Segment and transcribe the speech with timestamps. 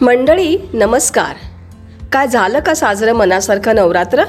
[0.00, 1.36] मंडळी नमस्कार.
[2.12, 4.24] काय झालं का साजरं मनासारखं नवरात्र?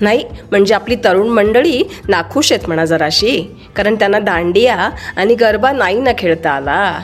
[0.00, 6.00] नाही म्हणजे आपली तरुण मंडळी नाखुश आहेत म्हणा जराशी कारण त्यांना दांडिया आणि गरबा नाही
[6.00, 7.00] ना खेळता आला.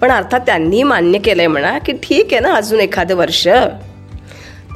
[0.00, 3.48] पण अर्थात त्यांनी मान्य केलंय म्हणा की ठीक आहे ना अजून एखादं वर्ष.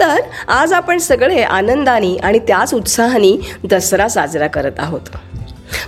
[0.00, 5.16] तर आज आपण सगळे आनंदाने आणि त्याच उत्साहाने दसरा साजरा करत आहोत.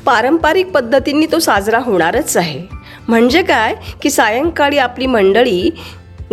[0.05, 2.63] पारंपरिक पद्धतींनी तो साजरा होणारच आहे.
[3.09, 3.75] म्हणजे काय?
[4.03, 5.71] की सायंकाळी आपली मंडळी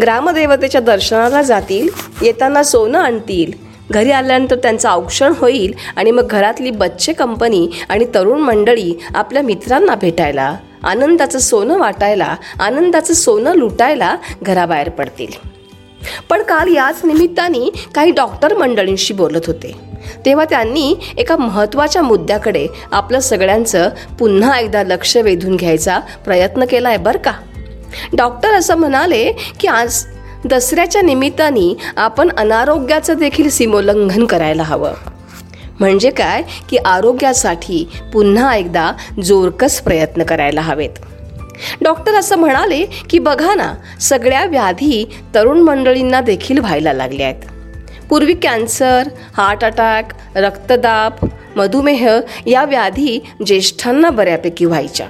[0.02, 1.88] ग्रामदेवतेच्या दर्शनाला जातील
[2.22, 3.52] येताना सोनं आणतील.
[3.92, 9.96] घरी आल्यानंतर त्यांचं औक्षण होईल आणि मग घरातली बच्चे कंपनी आणि तरुण मंडळी आपल्या मित्रांना
[9.96, 15.28] भेटायला आनंदाचं सोनं वाटायला आनंदाचं सोनं लुटायला घराबाहेर पडतील.
[16.30, 19.76] पण काल याच निमित्ताने काही डॉक्टर मंडळींशी बोलत होते.
[20.26, 23.90] तेव्हा त्यांनी एका महत्त्वाच्या मुद्द्याकडे आपलं सगळ्यांचं
[24.20, 27.32] पुन्हा एकदा लक्ष वेधून घ्यायचा प्रयत्न केला आहे बरं का?
[28.17, 30.05] डॉक्टर असं म्हणाले की आज
[30.45, 34.91] दसऱ्याच्या निमित्ताने आपण अनारोग्याचं देखील सीमोल्लंघन करायला हवं.
[35.80, 36.41] म्हणजे काय?
[36.69, 38.91] की आरोग्यासाठी पुन्हा एकदा
[39.23, 40.89] जोरकस प्रयत्न करायला हवेत.
[41.81, 45.05] डॉक्टर असं म्हणाले की बघा ना सगळ्या व्याधी
[45.36, 47.41] तरुण मंडळींना देखील व्हायला लागल्या आहेत.
[48.09, 49.03] पूर्वी कॅन्सर
[49.38, 55.08] हार्ट अटॅक रक्तदाब मधुमेह या व्याधी ज्येष्ठांना बऱ्यापैकी व्हायच्या.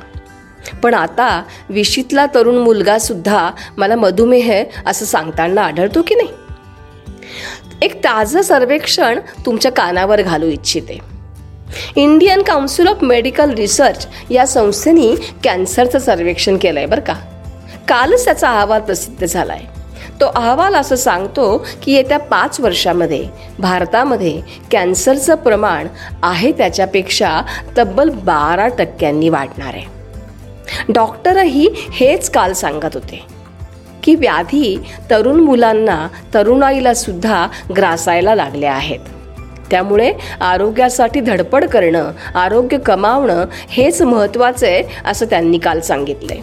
[0.84, 6.30] पण आता विशीतला तरुण मुलगा सुद्धा मला मधुमेह असं सांगताना आढळतो की नाही?
[7.82, 11.00] एक ताजं सर्वेक्षण तुमच्या कानावर घालू इच्छिते.
[11.96, 17.14] Indian Council of Medical Research या संस्थेने कॅन्सरचं सर्वेक्षण केलं आहे बरं का.
[17.88, 19.84] कालच त्याचा अहवाल प्रसिद्ध झाला आहे
[20.22, 23.26] तो अहवाल असं सांगतो की येत्या पाच वर्षामध्ये
[23.60, 24.42] भारतामध्ये
[24.72, 25.88] कॅन्सरचं प्रमाण
[26.24, 27.42] आहे त्याच्यापेक्षा
[27.78, 30.03] तब्बल बारा टक्क्यांनी वाढणार आहे.
[30.90, 33.26] डॉक्टरही हेच काल सांगत होते
[34.04, 34.78] की व्याधी
[35.10, 37.48] तरुण मुलांना तरुणाईला सुद्धा
[37.78, 39.00] ग्रासायला लागल्या आहेत.
[39.72, 46.40] त्यामुळे आरोग्यासाठी धडपड करणं आरोग्य कमावणं हेच महत्त्वाचं आहे असं त्यांनी काल सांगितलंय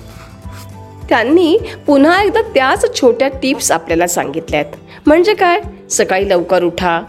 [1.08, 4.72] त्यांनी पुन्हा एकदा त्याच छोट्या टिप्स आपल्याला सांगितल्या आहेत
[5.06, 5.60] म्हणजे काय?
[5.90, 7.00] सकाळी लवकर उठा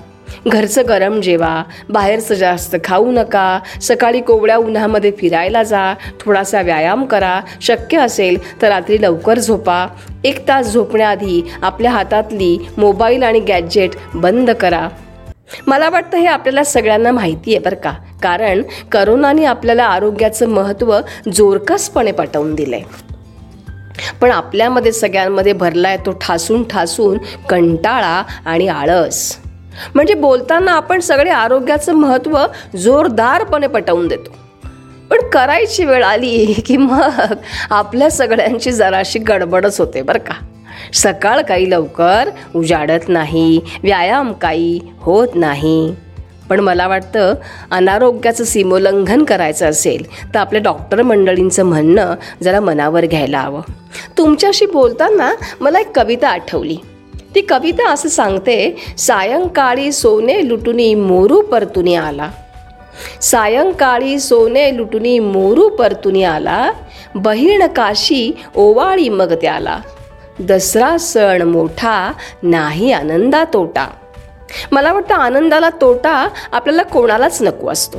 [0.47, 7.39] घरचं गरम जेवा बाहेरचं जास्त खाऊ नका सकाळी कोवळ्या उन्हामध्ये फिरायला जा थोडासा व्यायाम करा
[7.61, 9.87] शक्य असेल तर रात्री लवकर झोपा.
[10.23, 14.87] एक तास झोपण्याआधी आपल्या हातातली मोबाईल आणि गॅजेट बंद करा.
[15.67, 17.91] मला वाटतं हे आपल्याला सगळ्यांना माहिती आहे बरं का
[18.23, 20.99] कारण करोनाने आपल्याला आरोग्याचं महत्त्व
[21.33, 22.81] जोरकसपणे पटवून दिलंय.
[24.21, 27.17] पण आपल्यामध्ये सगळ्यांमध्ये भरलाय तो ठासून ठासून
[27.49, 29.37] कंटाळा आणि आळस.
[29.95, 32.39] म्हणजे बोलताना आपण सगळे आरोग्याचं महत्त्व
[32.77, 34.35] जोरदारपणे पटवून देतो.
[35.09, 37.33] पण करायची वेळ आली की मग
[37.69, 40.33] आपल्या सगळ्यांची जराशी गडबडच होते बरं का.
[40.93, 45.95] सकाळ काही लवकर उजाडत नाही व्यायाम काही होत नाही.
[46.49, 47.33] पण मला वाटतं
[47.71, 53.61] अनारोग्याचं सीमोल्लंघन करायचं असेल तर आपल्या डॉक्टर मंडळींचं म्हणणं जरा मनावर घ्यायला हवं.
[54.17, 56.77] तुमच्याशी बोलताना मला एक कविता आठवली.
[57.35, 62.29] ती कविता असं सांगते सायंकाळी सोने लुटुनी मोरू परतुनी आला.
[63.21, 66.71] सायंकाळी सोने लुटुनी मोरू परतुनी आला.
[67.15, 69.79] बहीण काशी ओवाळी मग त्याला.
[70.39, 72.11] दसरा सण मोठा
[72.43, 73.87] नाही आनंदा तोटा.
[74.71, 77.97] मला वाटतं आनंदाला तोटा आपल्याला कोणालाच नको असतो.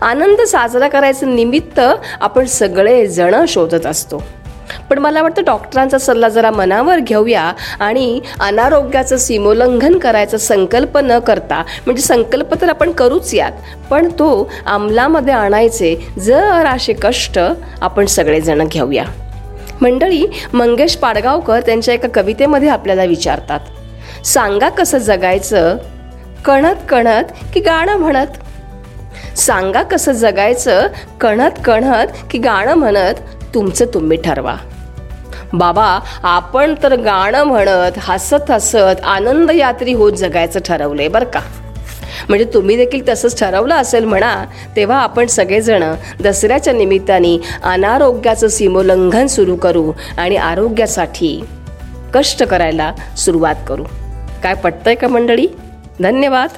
[0.00, 1.80] आनंद साजरा करायचं निमित्त
[2.20, 4.22] आपण सगळेजणं शोधत असतो.
[4.90, 11.62] पण मला वाटतं डॉक्टरांचा सल्ला जरा मनावर घेऊया आणि अनारोग्याचं सीमोल्लंघन करायचा संकल्प न करता
[11.86, 13.52] म्हणजे संकल्प तर आपण करूच यात
[13.90, 17.38] पण तो अंमलामध्ये आणायचे जर असे कष्ट
[17.80, 19.04] आपण सगळेजण घेऊया.
[19.80, 25.76] मंडळी मंगेश पाडगावकर त्यांच्या एका कवितेमध्ये आपल्याला विचारतात सांगा कसं जगायचं?
[26.44, 28.38] कणत कणत की गाणं म्हणत?
[29.38, 30.86] सांगा कसं जगायचं?
[31.20, 33.14] कणत कणत की गाणं म्हणत?
[33.54, 34.56] तुमचं तुम्ही ठरवा.
[35.52, 41.40] बाबा आपण तर गाणं म्हणत हसत हसत आनंद यात्री होत जगायचं ठरवलंय बरं का.
[42.28, 44.44] म्हणजे तुम्ही देखील तसंच ठरवलं असेल म्हणा
[44.76, 51.44] तेव्हा आपण सगळेजण दसऱ्याच्या निमित्ताने अनारोग्याचं सीमोल्लंघन सुरू करू आणि आरोग्यासाठी
[52.14, 53.84] कष्ट करायला सुरुवात करू.
[54.42, 55.46] काय पटतंय का मंडळी?
[56.00, 56.50] धन्यवाद.